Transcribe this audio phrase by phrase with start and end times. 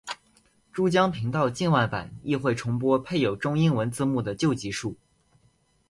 [0.73, 4.95] 珠江频道境外版亦会重播配有中英文字幕的旧集数。